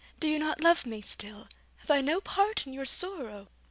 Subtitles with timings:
[0.19, 1.47] do you not love me still?
[1.77, 3.49] Have I no part in your sorrow?'